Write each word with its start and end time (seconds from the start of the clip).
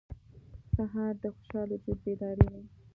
سهار 0.75 1.13
د 1.21 1.23
خوشحال 1.35 1.67
وجود 1.73 1.99
بیداروي. 2.03 2.61